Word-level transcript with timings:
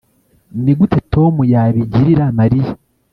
Nigute 0.63 0.97
Tom 1.13 1.33
yabigirira 1.53 2.25
Mariya 2.39 2.71